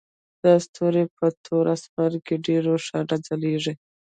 دا 0.43 0.53
ستوري 0.65 1.03
په 1.17 1.25
تور 1.45 1.65
اسمان 1.75 2.13
کې 2.25 2.35
ډیر 2.45 2.61
روښانه 2.71 3.15
ځلیږي 3.25 3.73